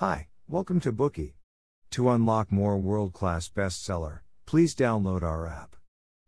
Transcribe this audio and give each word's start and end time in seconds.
Hi, 0.00 0.28
welcome 0.48 0.80
to 0.80 0.94
Bookey. 0.94 1.34
To 1.90 2.08
unlock 2.08 2.50
more 2.50 2.78
world 2.78 3.12
class 3.12 3.50
bestseller, 3.50 4.20
please 4.46 4.74
download 4.74 5.22
our 5.22 5.46
app. 5.46 5.76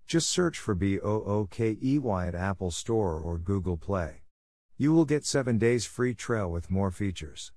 Just 0.07 0.29
search 0.29 0.59
for 0.59 0.75
B 0.75 1.01
O 1.01 1.09
O 1.09 1.49
K 1.51 1.79
E 1.83 1.99
Y 1.99 2.27
at 2.27 2.35
Apple 2.35 2.71
Store 2.71 3.19
or 3.19 3.39
Google 3.39 3.79
Play. 3.79 4.25
You 4.77 4.93
will 4.93 5.07
get 5.07 5.25
7 5.25 5.57
days 5.57 5.87
free 5.87 6.13
trial 6.13 6.53
with 6.53 6.71
more 6.71 6.91
features. 6.91 7.51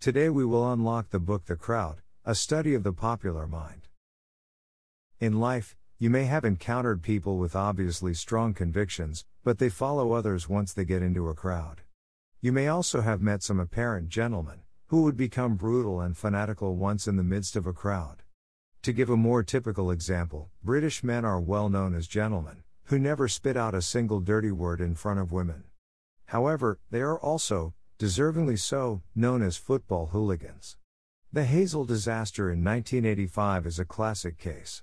Today 0.00 0.28
we 0.28 0.44
will 0.44 0.70
unlock 0.70 1.08
the 1.08 1.18
book 1.18 1.46
The 1.46 1.56
Crowd, 1.56 2.02
a 2.26 2.34
study 2.34 2.74
of 2.74 2.82
the 2.82 2.92
popular 2.92 3.46
mind. 3.46 3.88
In 5.18 5.40
life, 5.40 5.76
you 5.98 6.10
may 6.10 6.26
have 6.26 6.44
encountered 6.44 7.02
people 7.02 7.38
with 7.38 7.56
obviously 7.56 8.12
strong 8.12 8.52
convictions, 8.52 9.24
but 9.42 9.58
they 9.58 9.70
follow 9.70 10.12
others 10.12 10.46
once 10.46 10.74
they 10.74 10.84
get 10.84 11.00
into 11.00 11.30
a 11.30 11.34
crowd. 11.34 11.80
You 12.42 12.52
may 12.52 12.68
also 12.68 13.00
have 13.00 13.22
met 13.22 13.42
some 13.42 13.58
apparent 13.58 14.10
gentlemen, 14.10 14.60
who 14.88 15.02
would 15.02 15.16
become 15.16 15.56
brutal 15.56 16.00
and 16.00 16.16
fanatical 16.16 16.76
once 16.76 17.08
in 17.08 17.16
the 17.16 17.22
midst 17.22 17.56
of 17.56 17.66
a 17.66 17.72
crowd. 17.72 18.22
To 18.82 18.92
give 18.92 19.08
a 19.08 19.16
more 19.16 19.42
typical 19.42 19.90
example, 19.90 20.50
British 20.62 21.02
men 21.02 21.24
are 21.24 21.40
well 21.40 21.68
known 21.68 21.94
as 21.94 22.06
gentlemen, 22.06 22.62
who 22.84 22.98
never 22.98 23.28
spit 23.28 23.56
out 23.56 23.74
a 23.74 23.80
single 23.80 24.20
dirty 24.20 24.52
word 24.52 24.80
in 24.80 24.94
front 24.94 25.20
of 25.20 25.32
women. 25.32 25.64
However, 26.26 26.80
they 26.90 27.00
are 27.00 27.18
also, 27.18 27.74
deservingly 27.98 28.58
so, 28.58 29.02
known 29.14 29.42
as 29.42 29.56
football 29.56 30.06
hooligans. 30.06 30.76
The 31.32 31.44
Heysel 31.44 31.86
disaster 31.86 32.50
in 32.50 32.62
1985 32.62 33.66
is 33.66 33.78
a 33.78 33.84
classic 33.84 34.38
case. 34.38 34.82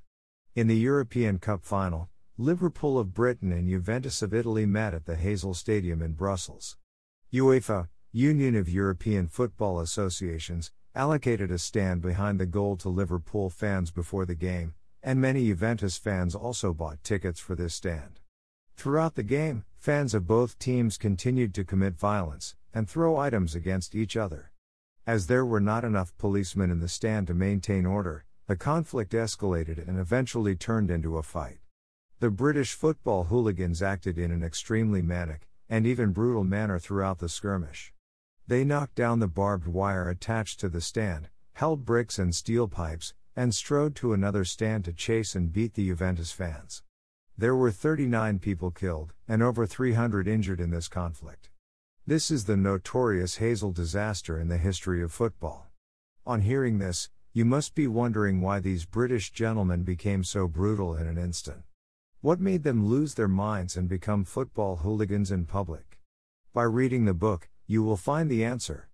In 0.55 0.67
the 0.67 0.75
European 0.75 1.39
Cup 1.39 1.63
final, 1.63 2.09
Liverpool 2.37 2.97
of 2.97 3.13
Britain 3.13 3.51
and 3.51 3.69
Juventus 3.69 4.21
of 4.21 4.33
Italy 4.33 4.65
met 4.65 4.93
at 4.93 5.05
the 5.05 5.15
Heysel 5.15 5.55
Stadium 5.55 6.01
in 6.01 6.13
Brussels. 6.13 6.75
UEFA, 7.31 7.87
Union 8.13 8.57
of 8.57 8.67
European 8.67 9.25
Football 9.25 9.79
Associations, 9.79 10.69
allocated 10.93 11.49
a 11.49 11.57
stand 11.57 12.01
behind 12.01 12.41
the 12.41 12.45
goal 12.45 12.75
to 12.75 12.89
Liverpool 12.89 13.49
fans 13.49 13.89
before 13.89 14.25
the 14.25 14.35
game, 14.35 14.73
and 15.01 15.21
many 15.21 15.45
Juventus 15.45 15.95
fans 15.95 16.35
also 16.35 16.73
bought 16.73 17.01
tickets 17.05 17.39
for 17.39 17.55
this 17.55 17.73
stand. 17.73 18.19
Throughout 18.75 19.15
the 19.15 19.23
game, 19.23 19.63
fans 19.77 20.13
of 20.13 20.27
both 20.27 20.59
teams 20.59 20.97
continued 20.97 21.53
to 21.53 21.63
commit 21.63 21.97
violence 21.97 22.57
and 22.73 22.89
throw 22.89 23.15
items 23.15 23.55
against 23.55 23.95
each 23.95 24.17
other. 24.17 24.51
As 25.07 25.27
there 25.27 25.45
were 25.45 25.61
not 25.61 25.85
enough 25.85 26.17
policemen 26.17 26.69
in 26.69 26.81
the 26.81 26.89
stand 26.89 27.27
to 27.27 27.33
maintain 27.33 27.85
order, 27.85 28.25
the 28.45 28.57
conflict 28.57 29.13
escalated 29.13 29.87
and 29.87 29.97
eventually 29.97 30.57
turned 30.57 30.91
into 30.91 31.17
a 31.17 31.23
fight. 31.23 31.59
The 32.19 32.29
British 32.29 32.73
football 32.73 33.23
hooligans 33.23 33.81
acted 33.81 34.17
in 34.17 34.31
an 34.31 34.43
extremely 34.43 35.01
manic 35.01 35.47
and 35.69 35.87
even 35.87 36.11
brutal 36.11 36.43
manner 36.43 36.77
throughout 36.77 37.19
the 37.19 37.29
skirmish. 37.29 37.93
They 38.47 38.63
knocked 38.63 38.95
down 38.95 39.19
the 39.19 39.27
barbed 39.27 39.67
wire 39.67 40.09
attached 40.09 40.59
to 40.59 40.69
the 40.69 40.81
stand, 40.81 41.29
held 41.53 41.85
bricks 41.85 42.19
and 42.19 42.33
steel 42.35 42.67
pipes, 42.67 43.13
and 43.35 43.55
strode 43.55 43.95
to 43.95 44.13
another 44.13 44.43
stand 44.43 44.85
to 44.85 44.93
chase 44.93 45.35
and 45.35 45.53
beat 45.53 45.75
the 45.75 45.87
Juventus 45.87 46.31
fans. 46.31 46.83
There 47.37 47.55
were 47.55 47.71
39 47.71 48.39
people 48.39 48.71
killed, 48.71 49.13
and 49.27 49.41
over 49.41 49.65
300 49.65 50.27
injured 50.27 50.59
in 50.59 50.69
this 50.69 50.87
conflict. 50.87 51.49
This 52.05 52.29
is 52.29 52.45
the 52.45 52.57
notorious 52.57 53.37
Heysel 53.37 53.73
disaster 53.73 54.39
in 54.39 54.47
the 54.47 54.57
history 54.57 55.01
of 55.01 55.11
football. 55.11 55.67
On 56.25 56.41
hearing 56.41 56.79
this, 56.79 57.09
you 57.33 57.45
must 57.45 57.73
be 57.75 57.87
wondering 57.87 58.41
why 58.41 58.59
these 58.59 58.85
British 58.85 59.31
gentlemen 59.31 59.83
became 59.83 60.23
so 60.23 60.47
brutal 60.47 60.95
in 60.95 61.07
an 61.07 61.17
instant. 61.17 61.63
What 62.19 62.41
made 62.41 62.63
them 62.63 62.85
lose 62.85 63.13
their 63.13 63.27
minds 63.27 63.77
and 63.77 63.87
become 63.87 64.25
football 64.25 64.77
hooligans 64.77 65.31
in 65.31 65.45
public? 65.45 65.99
By 66.53 66.63
reading 66.63 67.05
the 67.05 67.13
book, 67.13 67.47
you 67.71 67.81
will 67.81 67.95
find 67.95 68.29
the 68.29 68.43
answer. 68.43 68.89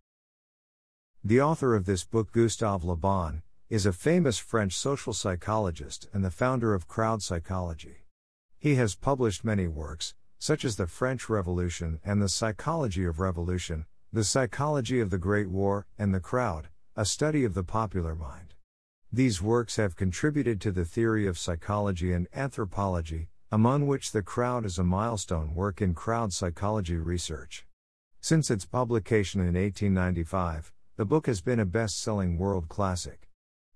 The 1.23 1.41
author 1.41 1.75
of 1.75 1.85
this 1.85 2.05
book, 2.05 2.31
Gustave 2.31 2.85
Le 2.85 2.95
Bon, 2.95 3.41
is 3.71 3.87
a 3.87 3.91
famous 3.91 4.37
French 4.37 4.73
social 4.73 5.13
psychologist 5.13 6.07
and 6.13 6.23
the 6.23 6.29
founder 6.29 6.75
of 6.75 6.87
crowd 6.87 7.23
psychology. 7.23 8.05
He 8.59 8.75
has 8.75 8.93
published 8.93 9.43
many 9.43 9.67
works, 9.67 10.13
such 10.37 10.63
as 10.63 10.75
The 10.75 10.85
French 10.85 11.27
Revolution 11.27 11.99
and 12.05 12.21
The 12.21 12.29
Psychology 12.29 13.03
of 13.03 13.19
Revolution, 13.19 13.87
The 14.13 14.23
Psychology 14.23 14.99
of 14.99 15.09
the 15.09 15.17
Great 15.17 15.49
War, 15.49 15.87
and 15.97 16.13
The 16.13 16.19
Crowd, 16.19 16.67
a 16.95 17.03
study 17.03 17.43
of 17.43 17.55
the 17.55 17.63
popular 17.63 18.13
mind. 18.13 18.53
These 19.11 19.41
works 19.41 19.77
have 19.77 19.95
contributed 19.95 20.61
to 20.61 20.71
the 20.71 20.85
theory 20.85 21.25
of 21.25 21.39
psychology 21.39 22.13
and 22.13 22.27
anthropology, 22.31 23.29
among 23.51 23.87
which 23.87 24.11
The 24.11 24.21
Crowd 24.21 24.65
is 24.65 24.77
a 24.77 24.83
milestone 24.83 25.55
work 25.55 25.81
in 25.81 25.95
crowd 25.95 26.31
psychology 26.31 26.97
research. 26.97 27.66
Since 28.27 28.51
its 28.51 28.65
publication 28.65 29.39
in 29.39 29.53
1895, 29.53 30.73
the 30.97 31.05
book 31.05 31.27
has 31.27 31.39
been 31.39 31.61
a 31.61 31.65
best 31.65 31.97
selling 31.97 32.37
world 32.37 32.67
classic. 32.67 33.29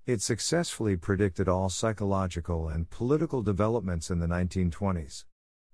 It 0.06 0.22
successfully 0.22 0.98
predicted 0.98 1.48
all 1.48 1.70
psychological 1.70 2.68
and 2.68 2.90
political 2.90 3.42
developments 3.42 4.12
in 4.12 4.20
the 4.20 4.28
1920s. 4.28 5.24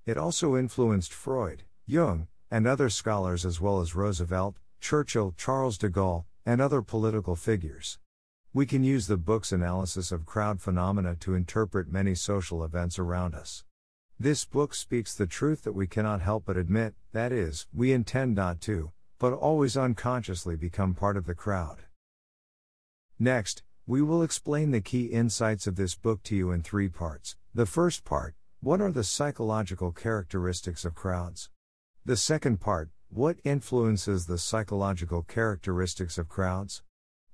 It 0.05 0.15
also 0.15 0.55
influenced 0.55 1.11
Freud, 1.11 1.63
Jung, 1.87 2.27
and 2.51 2.67
other 2.67 2.91
scholars 2.91 3.47
as 3.47 3.59
well 3.59 3.81
as 3.81 3.95
Roosevelt, 3.95 4.57
Churchill, 4.79 5.33
Charles 5.35 5.79
de 5.79 5.89
Gaulle, 5.89 6.25
and 6.45 6.61
other 6.61 6.83
political 6.83 7.35
figures. 7.35 7.97
We 8.53 8.67
can 8.67 8.83
use 8.83 9.07
the 9.07 9.17
book's 9.17 9.51
analysis 9.51 10.11
of 10.11 10.27
crowd 10.27 10.61
phenomena 10.61 11.15
to 11.21 11.33
interpret 11.33 11.91
many 11.91 12.13
social 12.13 12.63
events 12.63 12.99
around 12.99 13.33
us. 13.33 13.63
This 14.19 14.45
book 14.45 14.73
speaks 14.73 15.13
the 15.13 15.27
truth 15.27 15.63
that 15.63 15.73
we 15.73 15.85
cannot 15.85 16.21
help 16.21 16.45
but 16.45 16.57
admit, 16.57 16.95
that 17.11 17.31
is, 17.31 17.67
we 17.71 17.91
intend 17.91 18.33
not 18.33 18.59
to, 18.61 18.91
but 19.19 19.31
always 19.31 19.77
unconsciously 19.77 20.55
become 20.55 20.95
part 20.95 21.17
of 21.17 21.27
the 21.27 21.35
crowd. 21.35 21.83
Next, 23.19 23.61
we 23.85 24.01
will 24.01 24.23
explain 24.23 24.71
the 24.71 24.81
key 24.81 25.05
insights 25.05 25.67
of 25.67 25.75
this 25.75 25.93
book 25.93 26.23
to 26.23 26.35
you 26.35 26.51
in 26.51 26.63
three 26.63 26.89
parts. 26.89 27.35
The 27.53 27.67
first 27.67 28.05
part, 28.05 28.33
what 28.59 28.81
are 28.81 28.91
the 28.91 29.03
psychological 29.03 29.91
characteristics 29.91 30.83
of 30.83 30.95
crowds? 30.95 31.51
The 32.03 32.17
second 32.17 32.59
part, 32.59 32.89
what 33.09 33.37
influences 33.43 34.25
the 34.25 34.39
psychological 34.39 35.21
characteristics 35.21 36.17
of 36.17 36.27
crowds? 36.27 36.81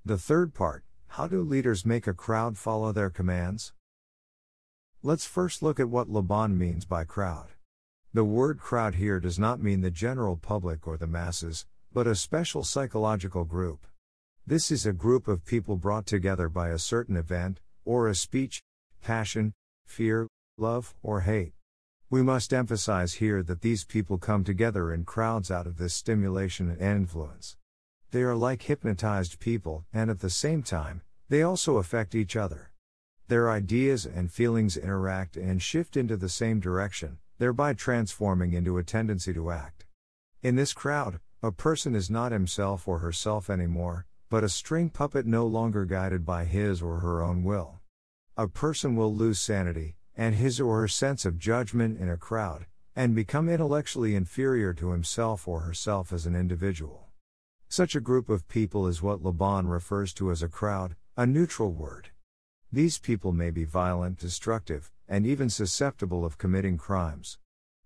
The 0.04 0.18
third 0.18 0.54
part, 0.54 0.84
how 1.08 1.28
do 1.28 1.44
leaders 1.44 1.86
make 1.86 2.08
a 2.08 2.14
crowd 2.14 2.58
follow 2.58 2.92
their 2.92 3.10
commands? 3.10 3.72
Let's 5.06 5.26
first 5.26 5.62
look 5.62 5.82
at 5.82 5.90
what 5.90 6.10
Le 6.10 6.22
Bon 6.22 6.58
means 6.58 6.86
by 6.86 7.04
crowd. 7.04 7.48
The 8.14 8.24
word 8.24 8.58
crowd 8.58 8.96
here 8.96 9.20
does 9.20 9.38
not 9.38 9.62
mean 9.62 9.82
the 9.82 9.92
general 9.92 10.38
public 10.38 10.88
or 10.88 10.96
the 10.96 11.08
masses, 11.08 11.66
but 11.92 12.08
a 12.08 12.16
special 12.16 12.64
psychological 12.64 13.44
group. 13.44 13.86
This 14.48 14.72
is 14.72 14.86
a 14.86 14.94
group 14.94 15.28
of 15.28 15.44
people 15.44 15.76
brought 15.76 16.06
together 16.06 16.48
by 16.48 16.70
a 16.70 16.80
certain 16.80 17.18
event, 17.18 17.60
or 17.84 18.08
a 18.08 18.16
speech, 18.16 18.64
passion, 19.02 19.52
fear, 19.86 20.30
love, 20.58 20.96
or 21.04 21.20
hate. 21.20 21.52
We 22.10 22.22
must 22.22 22.54
emphasize 22.54 23.16
here 23.16 23.44
that 23.44 23.60
these 23.60 23.84
people 23.84 24.18
come 24.18 24.46
together 24.46 24.94
in 24.94 25.04
crowds 25.04 25.52
out 25.52 25.68
of 25.68 25.76
this 25.76 25.94
stimulation 25.94 26.70
and 26.70 26.80
influence. 26.82 27.58
They 28.12 28.22
are 28.22 28.36
like 28.36 28.62
hypnotized 28.62 29.42
people, 29.42 29.84
and 29.92 30.10
at 30.10 30.22
the 30.22 30.30
same 30.30 30.64
time, 30.64 31.02
they 31.28 31.42
also 31.42 31.76
affect 31.76 32.16
each 32.16 32.38
other. 32.38 32.70
Their 33.28 33.50
ideas 33.50 34.06
and 34.06 34.32
feelings 34.32 34.76
interact 34.76 35.38
and 35.38 35.62
shift 35.62 35.96
into 35.96 36.18
the 36.18 36.30
same 36.30 36.60
direction, 36.60 37.20
thereby 37.38 37.74
transforming 37.74 38.54
into 38.54 38.78
a 38.78 38.84
tendency 38.84 39.34
to 39.34 39.52
act. 39.52 39.86
In 40.42 40.56
this 40.56 40.74
crowd, 40.74 41.20
a 41.42 41.52
person 41.52 41.96
is 41.96 42.10
not 42.10 42.32
himself 42.32 42.88
or 42.88 43.00
herself 43.00 43.50
anymore, 43.50 44.06
but 44.30 44.44
a 44.44 44.50
string 44.50 44.90
puppet 44.90 45.26
no 45.26 45.46
longer 45.46 45.86
guided 45.86 46.26
by 46.26 46.46
his 46.46 46.82
or 46.82 47.00
her 47.00 47.22
own 47.22 47.44
will. 47.44 47.80
A 48.36 48.48
person 48.48 48.96
will 48.96 49.14
lose 49.14 49.40
sanity, 49.40 49.96
and 50.16 50.36
his 50.36 50.60
or 50.60 50.82
her 50.82 50.88
sense 50.88 51.26
of 51.26 51.38
judgment 51.38 52.00
in 52.00 52.10
a 52.10 52.18
crowd, 52.18 52.66
and 52.96 53.16
become 53.16 53.50
intellectually 53.50 54.16
inferior 54.16 54.74
to 54.74 54.92
himself 54.92 55.48
or 55.48 55.62
herself 55.62 56.12
as 56.12 56.26
an 56.26 56.36
individual. 56.36 57.10
Such 57.70 57.96
a 57.96 58.02
group 58.02 58.30
of 58.30 58.48
people 58.48 58.88
is 58.88 59.02
what 59.02 59.24
Le 59.24 59.34
Bon 59.34 59.68
refers 59.68 60.14
to 60.14 60.30
as 60.30 60.44
a 60.44 60.48
crowd, 60.48 60.96
a 61.18 61.26
neutral 61.26 61.72
word. 61.72 62.10
These 62.74 62.98
people 62.98 63.34
may 63.34 63.52
be 63.52 63.66
violent, 63.66 64.18
destructive, 64.18 64.92
and 65.08 65.28
even 65.28 65.48
susceptible 65.52 66.26
of 66.26 66.40
committing 66.40 66.80
crimes. 66.80 67.38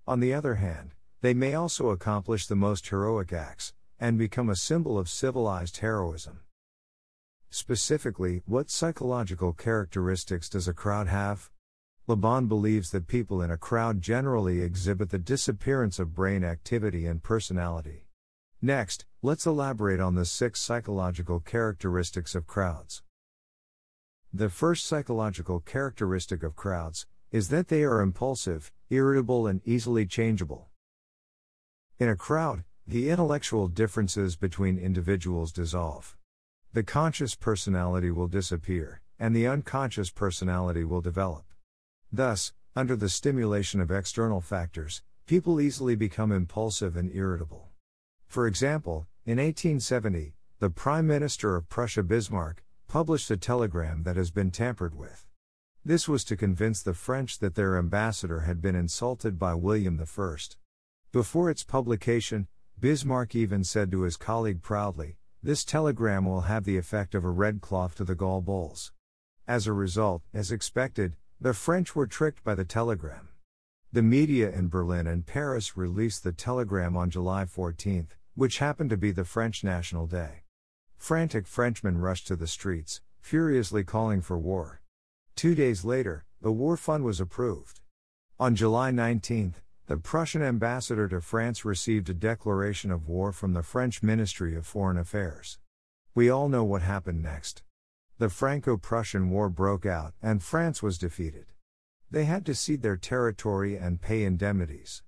On 0.07 0.21
the 0.21 0.33
other 0.33 0.55
hand, 0.55 0.93
they 1.19 1.33
may 1.33 1.55
also 1.55 1.89
accomplish 1.89 2.47
the 2.47 2.55
most 2.55 2.87
heroic 2.87 3.33
acts, 3.33 3.73
and 3.99 4.17
become 4.17 4.49
a 4.49 4.55
symbol 4.55 4.97
of 4.97 5.09
civilized 5.09 5.79
heroism. 5.79 6.39
Specifically, 7.49 8.43
what 8.45 8.71
psychological 8.71 9.51
characteristics 9.51 10.47
does 10.47 10.69
a 10.69 10.73
crowd 10.73 11.09
have? 11.09 11.51
Le 12.07 12.15
Bon 12.15 12.47
believes 12.47 12.91
that 12.91 13.07
people 13.07 13.41
in 13.41 13.51
a 13.51 13.57
crowd 13.57 14.01
generally 14.01 14.61
exhibit 14.61 15.09
the 15.09 15.19
disappearance 15.19 15.99
of 15.99 16.15
brain 16.15 16.45
activity 16.45 17.05
and 17.05 17.21
personality. 17.21 18.07
Next, 18.61 19.05
let's 19.21 19.45
elaborate 19.45 19.99
on 19.99 20.15
the 20.15 20.23
six 20.23 20.61
psychological 20.61 21.41
characteristics 21.41 22.35
of 22.35 22.47
crowds. 22.47 23.03
The 24.33 24.49
first 24.49 24.85
psychological 24.85 25.61
characteristic 25.61 26.43
of 26.43 26.55
crowds 26.55 27.07
is 27.31 27.47
that 27.49 27.69
they 27.69 27.83
are 27.83 28.01
impulsive, 28.01 28.71
irritable, 28.89 29.47
and 29.47 29.61
easily 29.65 30.05
changeable. 30.05 30.67
In 31.97 32.09
a 32.09 32.15
crowd, 32.15 32.63
the 32.85 33.09
intellectual 33.09 33.67
differences 33.67 34.35
between 34.35 34.77
individuals 34.77 35.51
dissolve. 35.51 36.17
The 36.73 36.83
conscious 36.83 37.35
personality 37.35 38.11
will 38.11 38.27
disappear, 38.27 39.01
and 39.17 39.35
the 39.35 39.47
unconscious 39.47 40.09
personality 40.09 40.83
will 40.83 41.01
develop. 41.01 41.45
Thus, 42.11 42.53
under 42.75 42.95
the 42.95 43.09
stimulation 43.09 43.81
of 43.81 43.91
external 43.91 44.41
factors, 44.41 45.01
people 45.25 45.59
easily 45.59 45.95
become 45.95 46.31
impulsive 46.31 46.95
and 46.95 47.09
irritable. 47.13 47.69
For 48.27 48.45
example, 48.45 49.07
in 49.25 49.37
1870, 49.37 50.35
the 50.59 50.69
Prime 50.69 51.07
Minister 51.07 51.55
of 51.55 51.69
Prussia 51.69 52.03
Bismarck 52.03 52.63
published 52.87 53.29
a 53.29 53.37
telegram 53.37 54.03
that 54.03 54.15
has 54.15 54.31
been 54.31 54.49
tampered 54.49 54.95
with. 54.95 55.25
This 55.83 56.07
was 56.07 56.23
to 56.25 56.37
convince 56.37 56.81
the 56.81 56.93
French 56.93 57.39
that 57.39 57.55
their 57.55 57.77
ambassador 57.77 58.41
had 58.41 58.61
been 58.61 58.75
insulted 58.75 59.37
by 59.37 59.53
William 59.53 60.01
I. 60.01 60.35
Before 61.11 61.49
its 61.49 61.63
publication, 61.63 62.47
Bismarck 62.79 63.35
even 63.35 63.63
said 63.63 63.91
to 63.91 64.01
his 64.01 64.17
colleague 64.17 64.61
proudly, 64.61 65.17
This 65.43 65.65
telegram 65.65 66.25
will 66.25 66.41
have 66.41 66.63
the 66.63 66.77
effect 66.77 67.13
of 67.13 67.25
a 67.25 67.29
red 67.29 67.59
cloth 67.59 67.95
to 67.95 68.03
the 68.03 68.15
gall 68.15 68.41
bulls. 68.41 68.93
As 69.47 69.67
a 69.67 69.73
result, 69.73 70.23
as 70.33 70.51
expected, 70.51 71.17
the 71.41 71.53
French 71.53 71.95
were 71.95 72.07
tricked 72.07 72.43
by 72.43 72.55
the 72.55 72.65
telegram. 72.65 73.29
The 73.91 74.01
media 74.01 74.49
in 74.51 74.69
Berlin 74.69 75.07
and 75.07 75.25
Paris 75.25 75.75
released 75.75 76.23
the 76.23 76.33
telegram 76.33 76.95
on 76.95 77.09
July 77.09 77.45
14, 77.45 78.07
which 78.35 78.59
happened 78.59 78.89
to 78.91 78.97
be 78.97 79.11
the 79.11 79.25
French 79.25 79.63
National 79.63 80.07
Day. 80.07 80.43
Frantic 80.97 81.47
Frenchmen 81.47 81.99
rushed 81.99 82.27
to 82.27 82.35
the 82.35 82.47
streets, 82.47 83.01
furiously 83.19 83.83
calling 83.83 84.21
for 84.21 84.37
war. 84.37 84.81
Two 85.35 85.55
days 85.55 85.85
later, 85.85 86.25
the 86.41 86.51
war 86.51 86.75
fund 86.75 87.03
was 87.03 87.21
approved. 87.21 87.79
On 88.39 88.55
July 88.55 88.91
19, 88.91 89.55
the 89.87 89.97
Prussian 89.97 90.41
ambassador 90.41 91.07
to 91.07 91.21
France 91.21 91.63
received 91.63 92.09
a 92.09 92.13
declaration 92.13 92.91
of 92.91 93.07
war 93.07 93.31
from 93.31 93.53
the 93.53 93.63
French 93.63 94.03
Ministry 94.03 94.55
of 94.55 94.65
Foreign 94.65 94.97
Affairs. 94.97 95.59
We 96.13 96.29
all 96.29 96.49
know 96.49 96.63
what 96.63 96.81
happened 96.81 97.23
next. 97.23 97.63
The 98.17 98.29
Franco 98.29 98.75
Prussian 98.75 99.29
War 99.29 99.49
broke 99.49 99.85
out, 99.85 100.13
and 100.21 100.43
France 100.43 100.83
was 100.83 100.97
defeated. 100.97 101.45
They 102.09 102.25
had 102.25 102.45
to 102.47 102.55
cede 102.55 102.81
their 102.81 102.97
territory 102.97 103.77
and 103.77 104.01
pay 104.01 104.23
indemnities. 104.23 105.03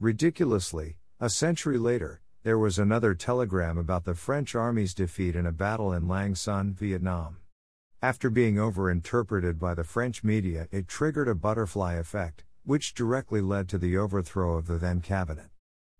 Ridiculously, 0.00 0.98
a 1.20 1.30
century 1.30 1.78
later, 1.78 2.20
there 2.44 2.58
was 2.58 2.78
another 2.78 3.14
telegram 3.14 3.76
about 3.76 4.04
the 4.04 4.14
French 4.14 4.54
army's 4.54 4.94
defeat 4.94 5.34
in 5.34 5.44
a 5.44 5.52
battle 5.52 5.92
in 5.92 6.06
Lang 6.06 6.34
Son, 6.36 6.72
Vietnam. 6.72 7.38
After 8.00 8.30
being 8.30 8.54
overinterpreted 8.54 9.58
by 9.58 9.74
the 9.74 9.82
French 9.82 10.22
media, 10.22 10.68
it 10.70 10.86
triggered 10.86 11.26
a 11.26 11.34
butterfly 11.34 11.94
effect, 11.94 12.44
which 12.64 12.94
directly 12.94 13.40
led 13.40 13.68
to 13.70 13.78
the 13.78 13.96
overthrow 13.96 14.56
of 14.56 14.68
the 14.68 14.78
then 14.78 15.00
cabinet. 15.00 15.48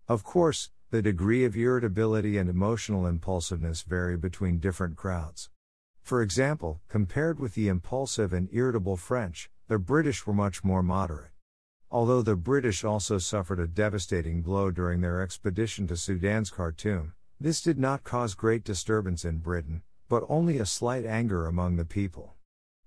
Of 0.07 0.23
course, 0.23 0.71
the 0.91 1.01
degree 1.01 1.43
of 1.43 1.57
irritability 1.57 2.37
and 2.37 2.49
emotional 2.49 3.05
impulsiveness 3.05 3.81
vary 3.81 4.15
between 4.15 4.59
different 4.59 4.95
crowds. 4.95 5.49
For 6.01 6.21
example, 6.21 6.79
compared 6.87 7.37
with 7.39 7.53
the 7.53 7.67
impulsive 7.67 8.31
and 8.31 8.47
irritable 8.53 8.95
French, 8.95 9.49
the 9.67 9.77
British 9.77 10.25
were 10.25 10.33
much 10.33 10.63
more 10.63 10.81
moderate. 10.81 11.31
Although 11.91 12.21
the 12.21 12.35
British 12.35 12.83
also 12.83 13.17
suffered 13.17 13.59
a 13.59 13.65
devastating 13.65 14.43
blow 14.43 14.69
during 14.69 15.01
their 15.01 15.21
expedition 15.21 15.87
to 15.87 15.97
Sudan's 15.97 16.51
Khartoum, 16.51 17.13
this 17.39 17.61
did 17.61 17.79
not 17.79 18.03
cause 18.03 18.35
great 18.35 18.63
disturbance 18.63 19.25
in 19.25 19.39
Britain, 19.39 19.81
but 20.07 20.23
only 20.29 20.59
a 20.59 20.67
slight 20.67 21.03
anger 21.03 21.47
among 21.47 21.77
the 21.77 21.85
people. 21.85 22.35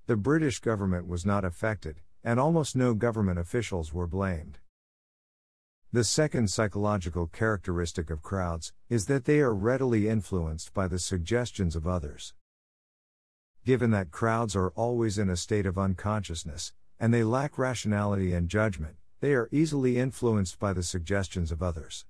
The 0.06 0.16
British 0.16 0.60
government 0.60 1.08
was 1.08 1.26
not 1.26 1.44
affected, 1.44 2.00
and 2.22 2.38
almost 2.38 2.76
no 2.76 2.94
government 2.94 3.40
officials 3.40 3.93
were 3.93 4.06
blamed. 4.06 4.60
The 5.90 6.04
second 6.04 6.50
psychological 6.50 7.26
characteristic 7.26 8.08
of 8.08 8.22
crowds 8.22 8.72
is 8.88 9.06
that 9.06 9.25
they 9.25 9.40
are 9.40 9.54
readily 9.54 10.08
influenced 10.08 10.72
by 10.72 10.87
the 10.87 11.00
suggestions 11.00 11.75
of 11.75 11.88
others. 11.88 12.34
Given 13.64 13.90
that 13.90 14.12
crowds 14.12 14.54
are 14.54 14.70
always 14.70 15.19
in 15.19 15.28
a 15.28 15.37
state 15.37 15.66
of 15.66 15.76
unconsciousness, 15.76 16.72
and 17.02 17.12
they 17.12 17.25
lack 17.25 17.58
rationality 17.58 18.32
and 18.32 18.49
judgment, 18.49 18.94
they 19.19 19.34
are 19.34 19.49
easily 19.50 19.99
influenced 19.99 20.60
by 20.60 20.72
the 20.72 20.84
suggestions 20.84 21.50
of 21.50 21.60
others. 21.60 22.04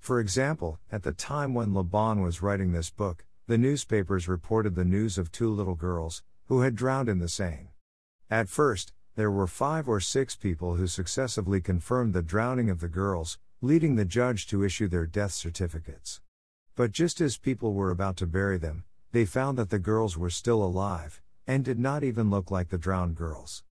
For 0.00 0.18
example, 0.18 0.80
at 0.90 1.04
the 1.04 1.12
time 1.12 1.54
when 1.54 1.72
Le 1.72 1.84
Bon 1.84 2.20
was 2.22 2.42
writing 2.42 2.72
this 2.72 2.90
book, 2.90 3.24
the 3.46 3.56
newspapers 3.56 4.26
reported 4.26 4.74
the 4.74 4.84
news 4.84 5.16
of 5.16 5.30
two 5.30 5.48
little 5.48 5.76
girls, 5.76 6.24
who 6.46 6.62
had 6.62 6.74
drowned 6.74 7.08
in 7.08 7.20
the 7.20 7.28
Seine. 7.28 7.70
At 8.28 8.48
first, 8.48 8.92
there 9.14 9.30
were 9.30 9.46
five 9.46 9.88
or 9.88 10.00
six 10.00 10.34
people 10.34 10.74
who 10.74 10.88
successively 10.88 11.60
confirmed 11.60 12.12
the 12.12 12.20
drowning 12.20 12.68
of 12.68 12.80
the 12.80 12.88
girls, 12.88 13.38
leading 13.60 13.94
the 13.94 14.04
judge 14.04 14.48
to 14.48 14.64
issue 14.64 14.88
their 14.88 15.06
death 15.06 15.30
certificates. 15.30 16.20
But 16.74 16.90
just 16.90 17.20
as 17.20 17.38
people 17.38 17.74
were 17.74 17.92
about 17.92 18.16
to 18.16 18.26
bury 18.26 18.58
them, 18.58 18.82
they 19.12 19.24
found 19.24 19.56
that 19.58 19.70
the 19.70 19.78
girls 19.78 20.18
were 20.18 20.30
still 20.30 20.64
alive, 20.64 21.22
and 21.46 21.64
did 21.64 21.78
not 21.78 22.02
even 22.02 22.28
look 22.28 22.50
like 22.50 22.70
the 22.70 22.76
drowned 22.76 23.14
girls. 23.14 23.62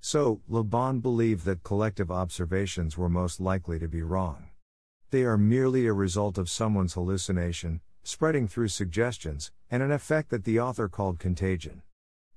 So, 0.00 0.40
Le 0.48 0.62
Bon 0.62 1.00
believed 1.00 1.44
that 1.44 1.62
collective 1.62 2.10
observations 2.10 2.96
were 2.96 3.08
most 3.08 3.40
likely 3.40 3.78
to 3.78 3.88
be 3.88 4.02
wrong. 4.02 4.50
They 5.10 5.24
are 5.24 5.38
merely 5.38 5.86
a 5.86 5.92
result 5.92 6.38
of 6.38 6.50
someone's 6.50 6.94
hallucination, 6.94 7.80
spreading 8.02 8.46
through 8.46 8.68
suggestions, 8.68 9.50
and 9.70 9.82
an 9.82 9.90
effect 9.90 10.30
that 10.30 10.44
the 10.44 10.60
author 10.60 10.88
called 10.88 11.18
contagion. 11.18 11.82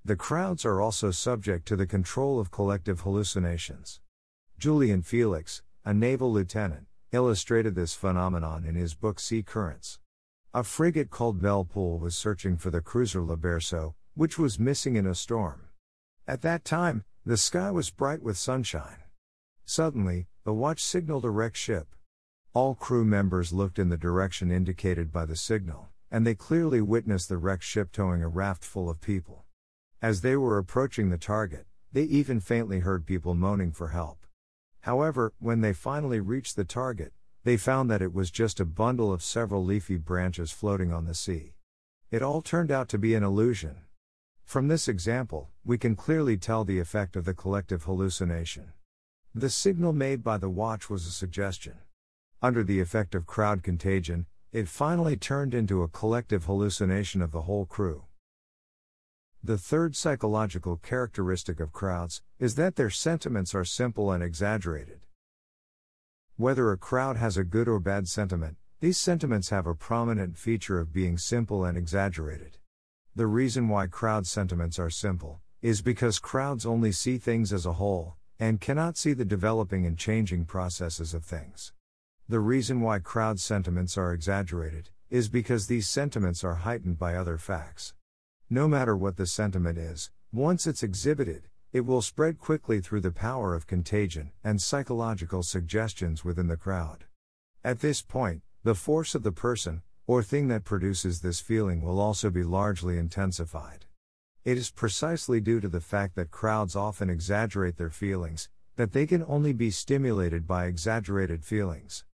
The 0.03 0.15
crowds 0.15 0.65
are 0.65 0.81
also 0.81 1.11
subject 1.11 1.67
to 1.67 1.75
the 1.75 1.85
control 1.85 2.39
of 2.39 2.51
collective 2.51 3.01
hallucinations. 3.01 3.99
Julien 4.57 5.01
Felix, 5.01 5.61
a 5.85 5.93
naval 5.93 6.31
lieutenant, 6.31 6.87
illustrated 7.11 7.75
this 7.75 7.93
phenomenon 7.93 8.65
in 8.65 8.75
his 8.75 8.93
book 8.93 9.19
Sea 9.19 9.43
Currents. 9.43 9.99
A 10.53 10.63
frigate 10.63 11.09
called 11.09 11.41
Belle 11.41 11.65
Poule 11.65 11.99
was 11.99 12.15
searching 12.15 12.57
for 12.57 12.69
the 12.71 12.81
cruiser 12.81 13.21
Le 13.21 13.37
Berceau, 13.37 13.93
which 14.15 14.39
was 14.39 14.59
missing 14.59 14.95
in 14.95 15.05
a 15.05 15.13
storm. 15.13 15.67
At 16.27 16.41
that 16.41 16.65
time, 16.65 17.03
the 17.25 17.37
sky 17.37 17.69
was 17.69 17.89
bright 17.89 18.23
with 18.23 18.37
sunshine. 18.37 19.03
Suddenly, 19.65 20.27
the 20.45 20.53
watch 20.53 20.81
signaled 20.83 21.25
a 21.25 21.29
wrecked 21.29 21.57
ship. 21.57 21.95
All 22.53 22.73
crew 22.73 23.05
members 23.05 23.53
looked 23.53 23.77
in 23.77 23.89
the 23.89 23.97
direction 23.97 24.51
indicated 24.51 25.11
by 25.11 25.25
the 25.25 25.35
signal, 25.35 25.89
and 26.09 26.25
they 26.25 26.33
clearly 26.33 26.81
witnessed 26.81 27.29
the 27.29 27.37
wrecked 27.37 27.63
ship 27.63 27.91
towing 27.91 28.23
a 28.23 28.27
raft 28.27 28.63
full 28.63 28.89
of 28.89 29.01
people. 29.01 29.45
As 30.01 30.21
they 30.21 30.35
were 30.35 30.57
approaching 30.57 31.09
the 31.09 31.17
target, 31.17 31.67
they 31.91 32.03
even 32.03 32.39
faintly 32.39 32.79
heard 32.79 33.05
people 33.05 33.35
moaning 33.35 33.71
for 33.71 33.89
help. 33.89 34.25
However, 34.81 35.33
when 35.39 35.61
they 35.61 35.73
finally 35.73 36.19
reached 36.19 36.55
the 36.55 36.63
target, 36.63 37.13
they 37.43 37.57
found 37.57 37.91
that 37.91 38.01
it 38.01 38.13
was 38.13 38.31
just 38.31 38.59
a 38.59 38.65
bundle 38.65 39.11
of 39.11 39.21
several 39.21 39.63
leafy 39.63 39.97
branches 39.97 40.51
floating 40.51 40.93
on 40.93 41.05
the 41.05 41.13
sea. 41.13 41.53
It 42.11 42.21
all 42.21 42.41
turned 42.41 42.71
out 42.71 42.89
to 42.89 42.97
be 42.97 43.13
an 43.13 43.23
illusion. 43.23 43.81
From 44.49 44.67
this 44.67 44.87
example, 44.87 45.51
we 45.63 45.77
can 45.77 45.95
clearly 45.95 46.35
tell 46.35 46.65
the 46.65 46.79
effect 46.79 47.15
of 47.15 47.23
the 47.23 47.35
collective 47.35 47.83
hallucination. 47.83 48.73
The 49.35 49.51
signal 49.51 49.93
made 49.93 50.23
by 50.23 50.39
the 50.39 50.49
watch 50.49 50.89
was 50.89 51.05
a 51.05 51.11
suggestion. 51.11 51.75
Under 52.41 52.63
the 52.63 52.79
effect 52.79 53.13
of 53.13 53.27
crowd 53.27 53.61
contagion, 53.61 54.25
it 54.51 54.67
finally 54.67 55.15
turned 55.15 55.53
into 55.53 55.83
a 55.83 55.87
collective 55.87 56.45
hallucination 56.45 57.21
of 57.21 57.31
the 57.31 57.43
whole 57.43 57.67
crew. 57.67 58.05
The 59.43 59.59
third 59.59 59.95
psychological 59.95 60.77
characteristic 60.77 61.59
of 61.59 61.71
crowds 61.71 62.23
is 62.39 62.55
that 62.55 62.75
their 62.75 62.89
sentiments 62.89 63.53
are 63.53 63.63
simple 63.63 64.11
and 64.11 64.23
exaggerated. 64.23 65.01
Whether 66.37 66.71
a 66.71 66.77
crowd 66.77 67.17
has 67.17 67.37
a 67.37 67.43
good 67.43 67.67
or 67.67 67.79
bad 67.79 68.07
sentiment, 68.07 68.57
these 68.79 68.97
sentiments 68.97 69.49
have 69.49 69.67
a 69.67 69.75
prominent 69.75 70.39
feature 70.39 70.79
of 70.79 70.91
being 70.91 71.19
simple 71.19 71.63
and 71.65 71.77
exaggerated. 71.77 72.58
The 73.15 73.27
reason 73.27 73.67
why 73.67 73.87
crowd 73.87 74.27
sentiments 74.27 74.77
are 74.77 74.89
simple 74.89 75.41
is 75.61 75.81
because 75.81 76.19
crowds 76.19 76.65
only 76.65 76.91
see 76.91 77.17
things 77.17 77.51
as 77.51 77.65
a 77.65 77.73
whole 77.73 78.15
and 78.39 78.61
cannot 78.61 78.97
see 78.97 79.13
the 79.13 79.25
developing 79.25 79.85
and 79.85 79.97
changing 79.97 80.45
processes 80.45 81.13
of 81.13 81.25
things. 81.25 81.73
The 82.29 82.39
reason 82.39 82.81
why 82.81 82.99
crowd 82.99 83.39
sentiments 83.39 83.97
are 83.97 84.13
exaggerated 84.13 84.91
is 85.09 85.27
because 85.27 85.65
these 85.65 85.89
sentiments 85.89 86.43
are 86.43 86.55
heightened 86.55 86.99
by 86.99 87.15
other 87.15 87.37
facts. 87.37 87.93
No 88.49 88.67
matter 88.67 88.95
what 88.95 89.17
the 89.17 89.25
sentiment 89.25 89.77
is, 89.77 90.11
once 90.31 90.67
it's 90.67 90.83
exhibited, 90.83 91.49
it 91.73 91.81
will 91.81 92.03
spread 92.03 92.37
quickly 92.37 92.79
through 92.79 93.01
the 93.01 93.11
power 93.11 93.55
of 93.55 93.67
contagion 93.67 94.31
and 94.43 94.61
psychological 94.61 95.41
suggestions 95.41 96.23
within 96.23 96.47
the 96.47 96.57
crowd. 96.57 97.05
At 97.63 97.79
this 97.79 98.01
point, 98.01 98.43
the 98.63 98.75
force 98.75 99.15
of 99.15 99.23
the 99.23 99.31
person, 99.31 99.81
or 100.09 100.23
thing 100.23 100.47
that 100.47 100.63
produces 100.63 101.21
this 101.21 101.39
feeling 101.39 101.83
will 101.83 101.99
also 101.99 102.31
be 102.31 102.41
largely 102.41 102.97
intensified. 102.97 103.85
It 104.43 104.57
is 104.57 104.71
precisely 104.71 105.39
due 105.39 105.59
to 105.59 105.67
the 105.67 105.79
fact 105.79 106.15
that 106.15 106.31
crowds 106.31 106.75
often 106.75 107.11
exaggerate 107.11 107.77
their 107.77 107.91
feelings, 107.91 108.49
that 108.75 108.91
they 108.91 109.05
can 109.05 109.23
only 109.27 109.53
be 109.53 109.69
stimulated 109.69 110.47
by 110.47 110.65
exaggerated 110.65 111.45
feelings. 111.45 112.05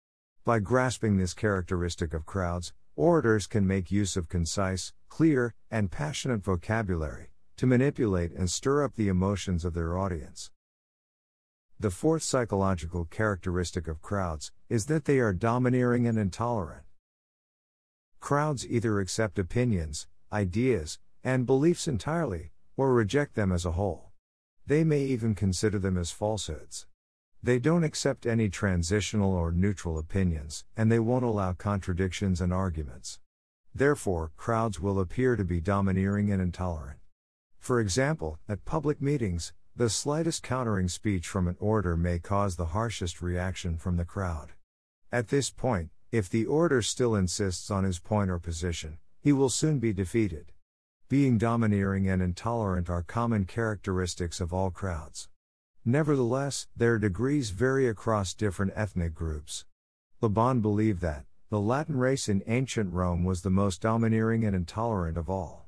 By 0.43 0.59
grasping 0.59 1.15
this 1.15 1.33
characteristic 1.33 2.13
of 2.13 2.25
crowds, 2.25 2.73
orators 2.97 3.47
can 3.47 3.65
make 3.65 3.93
use 3.93 4.17
of 4.17 4.27
concise, 4.27 4.91
clear, 5.07 5.53
and 5.71 5.89
passionate 5.89 6.43
vocabulary, 6.43 7.29
to 7.55 7.65
manipulate 7.65 8.33
and 8.33 8.49
stir 8.51 8.83
up 8.83 8.95
the 8.97 9.07
emotions 9.07 9.63
of 9.63 9.73
their 9.73 9.97
audience. 9.97 10.51
The 11.79 11.91
fourth 11.91 12.23
psychological 12.23 13.05
characteristic 13.05 13.87
of 13.87 14.01
crowds 14.01 14.51
is 14.67 14.87
that 14.87 15.05
they 15.05 15.19
are 15.19 15.31
domineering 15.31 16.05
and 16.07 16.19
intolerant. 16.19 16.84
Crowds 18.25 18.65
either 18.65 18.99
accept 18.99 19.37
opinions, 19.37 20.07
ideas, 20.33 20.97
and 21.23 21.45
beliefs 21.45 21.87
entirely, 21.87 22.49
or 22.75 22.91
reject 22.91 23.35
them 23.35 23.51
as 23.51 23.65
a 23.65 23.73
whole. 23.73 24.13
They 24.65 24.83
may 24.83 25.03
even 25.03 25.35
consider 25.35 25.77
them 25.77 25.95
as 25.95 26.09
falsehoods. 26.09 26.87
They 27.43 27.59
don't 27.59 27.83
accept 27.83 28.25
any 28.25 28.49
transitional 28.49 29.35
or 29.35 29.51
neutral 29.51 29.99
opinions, 29.99 30.65
and 30.75 30.91
they 30.91 30.97
won't 30.97 31.23
allow 31.23 31.53
contradictions 31.53 32.41
and 32.41 32.51
arguments. 32.51 33.19
Therefore, 33.75 34.31
crowds 34.37 34.79
will 34.79 34.99
appear 34.99 35.35
to 35.35 35.45
be 35.45 35.61
domineering 35.61 36.31
and 36.31 36.41
intolerant. 36.41 36.97
For 37.59 37.79
example, 37.79 38.39
at 38.49 38.65
public 38.65 39.03
meetings, 39.03 39.53
the 39.75 39.87
slightest 39.87 40.41
countering 40.41 40.87
speech 40.87 41.27
from 41.27 41.47
an 41.47 41.57
orator 41.59 41.95
may 41.95 42.17
cause 42.17 42.55
the 42.55 42.73
harshest 42.73 43.21
reaction 43.21 43.77
from 43.77 43.97
the 43.97 44.03
crowd. 44.03 44.53
At 45.11 45.27
this 45.27 45.51
point, 45.51 45.91
if 46.15 46.29
the 46.29 46.45
orator 46.45 46.81
still 46.81 47.13
insists 47.13 47.69
on 47.69 47.83
his 47.83 47.99
point 47.99 48.29
or 48.29 48.39
position, 48.39 48.97
he 49.19 49.33
will 49.33 49.49
soon 49.49 49.79
be 49.79 49.91
defeated. 49.91 50.53
Being 51.09 51.37
domineering 51.37 52.07
and 52.07 52.21
intolerant 52.21 52.89
are 52.89 53.03
common 53.03 53.43
characteristics 53.43 54.39
of 54.39 54.53
all 54.53 54.71
crowds. 54.71 55.27
Nevertheless, 55.83 56.67
their 56.75 56.97
degrees 56.97 57.49
vary 57.49 57.87
across 57.87 58.33
different 58.33 58.71
ethnic 58.75 59.13
groups. 59.13 59.65
Le 60.21 60.29
Bon 60.29 60.61
believed 60.61 61.01
that 61.01 61.25
the 61.49 61.59
Latin 61.59 61.97
race 61.97 62.29
in 62.29 62.43
ancient 62.47 62.93
Rome 62.93 63.23
was 63.23 63.41
the 63.41 63.49
most 63.49 63.81
domineering 63.81 64.45
and 64.45 64.55
intolerant 64.55 65.17
of 65.17 65.29
all. 65.29 65.67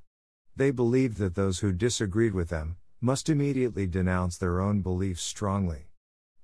They 0.56 0.72
believed 0.72 1.18
that 1.18 1.36
those 1.36 1.60
who 1.60 1.72
disagreed 1.74 2.34
with 2.34 2.50
them 2.50 2.78
must 3.02 3.30
immediately 3.30 3.86
denounce 3.86 4.38
their 4.38 4.62
own 4.62 4.82
beliefs 4.82 5.22
strongly. 5.22 5.90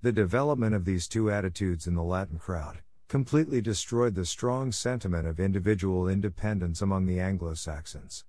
The 0.02 0.12
development 0.12 0.76
of 0.76 0.84
these 0.84 1.08
two 1.08 1.32
attitudes 1.32 1.88
in 1.88 1.96
the 1.96 2.04
Latin 2.04 2.38
crowd 2.38 2.80
completely 3.14 3.62
destroyed 3.62 4.16
the 4.16 4.26
strong 4.26 4.72
sentiment 4.72 5.28
of 5.28 5.40
individual 5.40 6.08
independence 6.08 6.82
among 6.82 7.06
the 7.06 7.20
Anglo 7.20 7.54
Saxons. 7.54 8.26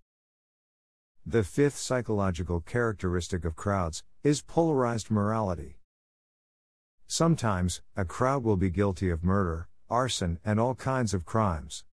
The 1.24 1.42
fifth 1.42 1.78
psychological 1.78 2.60
characteristic 2.60 3.46
of 3.46 3.56
crowds 3.56 4.02
is 4.22 4.42
polarized 4.42 5.10
morality. 5.10 5.78
Sometimes, 7.06 7.80
a 7.96 8.04
crowd 8.04 8.44
will 8.44 8.58
be 8.58 8.68
guilty 8.68 9.08
of 9.08 9.24
murder, 9.24 9.68
arson, 9.88 10.38
and 10.44 10.60
all 10.60 10.74
kinds 10.74 11.14
of 11.14 11.24
crimes. 11.24 11.84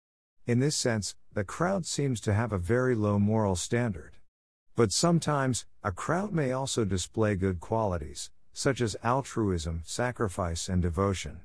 In 0.45 0.59
this 0.59 0.75
sense, 0.75 1.15
the 1.31 1.45
crowd 1.45 1.85
seems 1.85 2.19
to 2.19 2.33
have 2.33 2.51
a 2.51 2.57
very 2.57 2.93
low 2.93 3.17
moral 3.17 3.55
standard. 3.55 4.17
But 4.75 4.91
sometimes, 4.91 5.65
a 5.81 5.93
crowd 5.93 6.33
may 6.33 6.51
also 6.51 6.83
display 6.83 7.35
good 7.35 7.61
qualities, 7.61 8.31
such 8.51 8.81
as 8.81 8.97
altruism, 9.01 9.79
sacrifice, 9.85 10.67
and 10.67 10.81
devotion. 10.81 11.39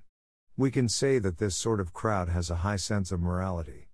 We 0.58 0.70
can 0.70 0.88
say 0.88 1.18
that 1.18 1.36
this 1.36 1.54
sort 1.54 1.80
of 1.80 1.92
crowd 1.92 2.30
has 2.30 2.48
a 2.48 2.56
high 2.56 2.76
sense 2.76 3.12
of 3.12 3.20
morality. 3.20 3.90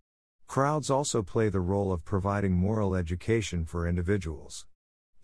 Crowds 0.47 0.90
also 0.90 1.21
play 1.21 1.49
the 1.49 1.59
role 1.59 1.92
of 1.92 2.04
providing 2.04 2.52
moral 2.52 2.95
education 2.95 3.64
for 3.64 3.88
individuals. 3.88 4.64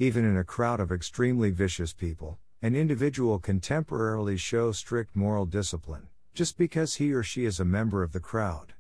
Even 0.01 0.25
in 0.25 0.37
a 0.37 0.43
crowd 0.43 0.81
of 0.81 0.91
extremely 0.91 1.53
vicious 1.53 1.93
people, 1.93 2.41
an 2.61 2.75
individual 2.75 3.39
can 3.39 3.61
temporarily 3.61 4.37
show 4.37 4.73
strict 4.73 5.15
moral 5.15 5.47
discipline, 5.47 6.09
just 6.35 6.59
because 6.59 6.97
he 6.97 7.13
or 7.13 7.23
she 7.23 7.45
is 7.45 7.61
a 7.61 7.65
member 7.65 8.03
of 8.03 8.11
the 8.11 8.19
crowd. 8.19 8.75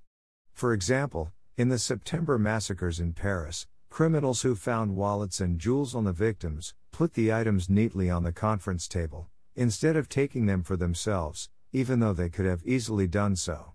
For 0.53 0.73
example, 0.73 1.31
in 1.57 1.69
the 1.69 1.79
September 1.79 2.41
massacres 2.41 2.99
in 2.99 3.13
Paris, 3.13 3.69
criminals 3.89 4.43
who 4.43 4.57
found 4.57 4.97
wallets 4.97 5.41
and 5.41 5.61
jewels 5.61 5.95
on 5.95 6.03
the 6.03 6.13
victims 6.13 6.75
put 6.91 7.15
the 7.15 7.33
items 7.33 7.71
neatly 7.71 8.11
on 8.11 8.25
the 8.25 8.33
conference 8.33 8.89
table, 8.89 9.29
instead 9.55 9.95
of 9.95 10.09
taking 10.09 10.47
them 10.47 10.65
for 10.65 10.77
themselves, 10.77 11.51
even 11.73 12.01
though 12.01 12.13
they 12.13 12.29
could 12.29 12.47
have 12.47 12.65
easily 12.65 13.07
done 13.07 13.37
so. 13.37 13.73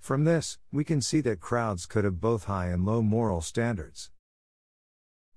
From 0.00 0.24
this, 0.24 0.58
we 0.70 0.84
can 0.84 1.00
see 1.00 1.20
that 1.22 1.40
crowds 1.40 1.86
could 1.86 2.04
have 2.04 2.20
both 2.20 2.44
high 2.44 2.66
and 2.66 2.84
low 2.84 3.02
moral 3.02 3.40
standards. 3.40 4.10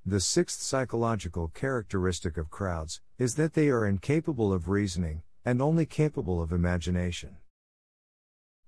The 0.05 0.19
sixth 0.19 0.61
psychological 0.61 1.49
characteristic 1.49 2.37
of 2.37 2.49
crowds 2.49 3.01
is 3.17 3.35
that 3.35 3.53
they 3.53 3.69
are 3.69 3.85
incapable 3.85 4.53
of 4.53 4.69
reasoning 4.69 5.23
and 5.43 5.61
only 5.61 5.85
capable 5.85 6.41
of 6.41 6.51
imagination. 6.51 7.37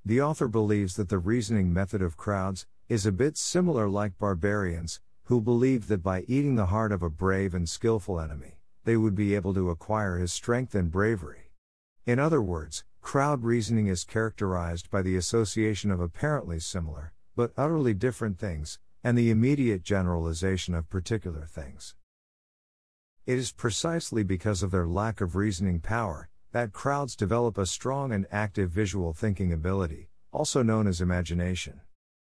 The 0.06 0.22
author 0.22 0.48
believes 0.48 0.96
that 0.96 1.10
the 1.10 1.18
reasoning 1.18 1.74
method 1.74 2.02
of 2.02 2.18
crowds 2.18 2.66
is 2.88 3.06
a 3.06 3.12
bit 3.12 3.38
similar 3.38 3.88
like 3.88 4.18
barbarians, 4.18 5.02
who 5.26 5.40
believed 5.40 5.90
that 5.90 6.02
by 6.02 6.22
eating 6.22 6.56
the 6.56 6.66
heart 6.68 6.92
of 6.92 7.04
a 7.04 7.10
brave 7.10 7.54
and 7.54 7.70
skillful 7.70 8.20
enemy, 8.20 8.60
they 8.86 8.98
would 8.98 9.14
be 9.14 9.36
able 9.36 9.54
to 9.54 9.70
acquire 9.70 10.18
his 10.18 10.34
strength 10.34 10.74
and 10.74 10.90
bravery. 10.90 11.52
In 12.06 12.18
other 12.18 12.42
words, 12.42 12.84
Crowd 13.10 13.44
reasoning 13.44 13.88
is 13.88 14.04
characterized 14.04 14.92
by 14.92 15.02
the 15.02 15.16
association 15.16 15.90
of 15.90 16.00
apparently 16.00 16.60
similar, 16.60 17.12
but 17.36 17.52
utterly 17.58 17.92
different 17.92 18.38
things, 18.38 18.78
and 19.04 19.18
the 19.18 19.32
immediate 19.32 19.82
generalization 19.82 20.76
of 20.76 20.92
particular 20.92 21.48
things. 21.48 21.96
It 23.26 23.40
is 23.40 23.52
precisely 23.52 24.22
because 24.22 24.62
of 24.62 24.70
their 24.70 24.86
lack 24.86 25.22
of 25.22 25.36
reasoning 25.36 25.80
power 25.80 26.30
that 26.52 26.72
crowds 26.72 27.16
develop 27.16 27.58
a 27.58 27.66
strong 27.66 28.12
and 28.12 28.28
active 28.32 28.70
visual 28.70 29.12
thinking 29.12 29.52
ability, 29.52 30.12
also 30.32 30.62
known 30.62 30.86
as 30.86 31.02
imagination. 31.02 31.82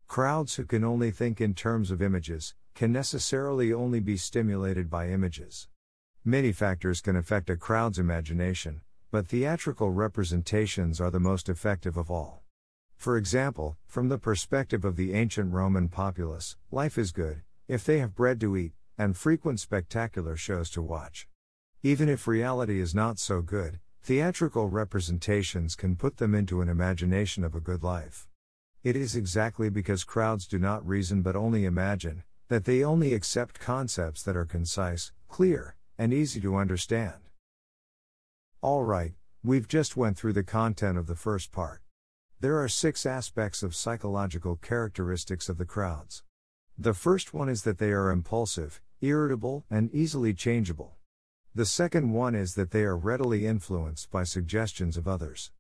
Crowds 0.08 0.56
who 0.56 0.66
can 0.66 0.84
only 0.84 1.10
think 1.10 1.40
in 1.40 1.54
terms 1.54 1.90
of 1.90 2.02
images 2.02 2.54
can 2.74 2.92
necessarily 2.92 3.72
only 3.72 4.02
be 4.02 4.18
stimulated 4.18 4.90
by 4.90 5.08
images. 5.08 5.70
Many 6.26 6.52
factors 6.52 7.00
can 7.00 7.16
affect 7.16 7.50
a 7.50 7.56
crowd's 7.56 7.98
imagination, 7.98 8.82
but 9.16 9.28
theatrical 9.28 9.92
representations 9.92 11.00
are 11.00 11.10
the 11.10 11.22
most 11.22 11.48
effective 11.48 11.96
of 11.96 12.12
all. 12.12 12.44
For 12.98 13.16
example, 13.16 13.78
from 13.88 14.10
the 14.10 14.18
perspective 14.18 14.84
of 14.84 14.98
the 14.98 15.14
ancient 15.14 15.54
Roman 15.54 15.88
populace, 15.88 16.58
life 16.70 16.98
is 16.98 17.14
good, 17.14 17.44
if 17.70 17.86
they 17.86 18.00
have 18.00 18.14
bread 18.14 18.42
to 18.42 18.58
eat, 18.58 18.74
and 18.98 19.16
frequent 19.16 19.62
spectacular 19.62 20.36
shows 20.36 20.70
to 20.72 20.82
watch. 20.82 21.30
Even 21.82 22.10
if 22.10 22.28
reality 22.28 22.82
is 22.82 22.94
not 22.94 23.18
so 23.18 23.42
good, 23.42 23.80
theatrical 24.04 24.68
representations 24.68 25.78
can 25.78 25.96
put 25.96 26.18
them 26.18 26.36
into 26.36 26.60
an 26.60 26.68
imagination 26.68 27.46
of 27.46 27.56
a 27.56 27.62
good 27.62 27.84
life. 27.84 28.28
It 28.84 28.98
is 28.98 29.16
exactly 29.16 29.70
because 29.70 30.04
crowds 30.04 30.46
do 30.46 30.60
not 30.60 30.86
reason 30.86 31.22
but 31.22 31.38
only 31.38 31.64
imagine, 31.64 32.24
that 32.50 32.66
they 32.66 32.84
only 32.84 33.14
accept 33.14 33.62
concepts 33.62 34.22
that 34.24 34.36
are 34.36 34.44
concise, 34.44 35.14
clear, 35.30 35.78
and 35.98 36.14
easy 36.14 36.42
to 36.42 36.58
understand. 36.58 37.25
Alright, 38.66 39.14
we've 39.44 39.68
just 39.68 39.96
went 39.96 40.18
through 40.18 40.34
the 40.34 40.44
content 40.44 40.98
of 40.98 41.06
the 41.06 41.16
first 41.16 41.52
part. 41.52 41.84
There 42.40 42.60
are 42.60 42.68
six 42.68 43.06
aspects 43.06 43.62
of 43.62 43.76
psychological 43.76 44.56
characteristics 44.56 45.50
of 45.50 45.60
the 45.60 45.68
crowds. 45.68 46.24
The 46.76 46.96
first 46.96 47.32
one 47.32 47.48
is 47.48 47.62
that 47.62 47.78
they 47.78 47.92
are 47.92 48.10
impulsive, 48.10 48.82
irritable, 49.02 49.66
and 49.70 49.94
easily 49.94 50.34
changeable. 50.34 50.96
The 51.54 51.68
second 51.68 52.12
one 52.12 52.34
is 52.34 52.56
that 52.56 52.72
they 52.72 52.82
are 52.86 52.98
readily 52.98 53.46
influenced 53.46 54.10
by 54.10 54.24
suggestions 54.24 54.98
of 54.98 55.08
others. 55.08 55.52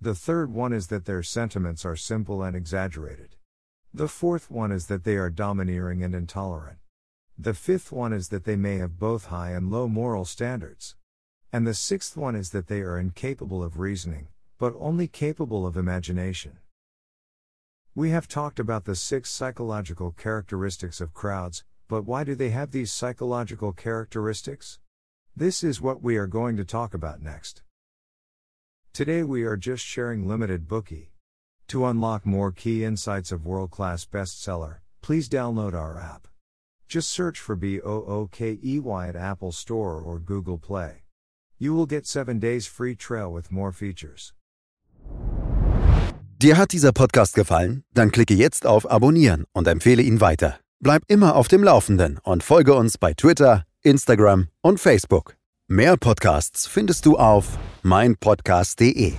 The 0.00 0.16
third 0.16 0.50
one 0.50 0.72
is 0.72 0.88
that 0.88 1.04
their 1.04 1.22
sentiments 1.22 1.84
are 1.84 1.94
simple 1.94 2.42
and 2.42 2.56
exaggerated. 2.56 3.36
The 3.94 4.08
fourth 4.08 4.50
one 4.50 4.72
is 4.72 4.88
that 4.88 5.04
they 5.04 5.14
are 5.14 5.30
domineering 5.30 6.02
and 6.02 6.12
intolerant. 6.12 6.78
The 7.38 7.54
fifth 7.54 7.92
one 7.92 8.12
is 8.12 8.30
that 8.30 8.42
they 8.42 8.56
may 8.56 8.78
have 8.78 8.98
both 8.98 9.26
high 9.26 9.52
and 9.52 9.70
low 9.70 9.86
moral 9.86 10.24
standards. 10.24 10.96
And 11.50 11.66
the 11.66 11.72
sixth 11.72 12.14
one 12.14 12.36
is 12.36 12.50
that 12.50 12.66
they 12.66 12.82
are 12.82 12.98
incapable 12.98 13.64
of 13.64 13.78
reasoning, 13.78 14.28
but 14.58 14.74
only 14.78 15.08
capable 15.08 15.66
of 15.66 15.78
imagination. 15.78 16.58
We 17.94 18.10
have 18.10 18.28
talked 18.28 18.60
about 18.60 18.84
the 18.84 18.94
six 18.94 19.30
psychological 19.30 20.12
characteristics 20.12 21.00
of 21.00 21.14
crowds, 21.14 21.64
but 21.88 22.02
why 22.02 22.22
do 22.22 22.34
they 22.34 22.50
have 22.50 22.70
these 22.70 22.92
psychological 22.92 23.72
characteristics? 23.72 24.78
This 25.34 25.64
is 25.64 25.80
what 25.80 26.02
we 26.02 26.18
are 26.18 26.26
going 26.26 26.56
to 26.58 26.66
talk 26.66 26.92
about 26.92 27.22
next. 27.22 27.62
Today 28.92 29.22
we 29.22 29.44
are 29.44 29.56
just 29.56 29.82
sharing 29.82 30.28
limited 30.28 30.68
Bookey. 30.68 31.08
To 31.68 31.86
unlock 31.86 32.26
more 32.26 32.52
key 32.52 32.84
insights 32.84 33.32
of 33.32 33.46
world 33.46 33.70
class 33.70 34.04
bestseller, 34.04 34.78
please 35.00 35.30
download 35.30 35.72
our 35.72 35.98
app. 35.98 36.28
Just 36.88 37.08
search 37.08 37.38
for 37.40 37.56
B 37.56 37.80
O 37.80 38.04
O 38.04 38.28
K 38.30 38.58
E 38.62 38.78
Y 38.78 39.08
at 39.08 39.16
Apple 39.16 39.52
Store 39.52 40.00
or 40.00 40.18
Google 40.18 40.58
Play. 40.58 41.04
You 41.58 41.76
will 41.76 41.86
get 41.86 42.06
7 42.06 42.40
days 42.40 42.66
free 42.66 42.94
trial 42.94 43.34
with 43.34 43.50
more 43.50 43.72
features. 43.72 44.32
Dir 46.40 46.56
hat 46.56 46.72
dieser 46.72 46.92
Podcast 46.92 47.34
gefallen? 47.34 47.82
Dann 47.94 48.12
klicke 48.12 48.34
jetzt 48.34 48.64
auf 48.64 48.88
Abonnieren 48.88 49.44
und 49.52 49.66
empfehle 49.66 50.02
ihn 50.02 50.20
weiter. 50.20 50.60
Bleib 50.78 51.02
immer 51.08 51.34
auf 51.34 51.48
dem 51.48 51.64
Laufenden 51.64 52.18
und 52.22 52.44
folge 52.44 52.74
uns 52.74 52.96
bei 52.96 53.12
Twitter, 53.12 53.64
Instagram 53.82 54.46
und 54.62 54.78
Facebook. 54.78 55.34
Mehr 55.66 55.96
Podcasts 55.96 56.68
findest 56.68 57.06
du 57.06 57.16
auf 57.18 57.58
meinpodcast.de. 57.82 59.14